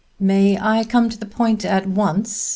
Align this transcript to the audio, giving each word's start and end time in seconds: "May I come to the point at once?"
"May 0.19 0.59
I 0.59 0.83
come 0.83 1.09
to 1.11 1.17
the 1.19 1.27
point 1.27 1.63
at 1.63 1.85
once?" 1.87 2.49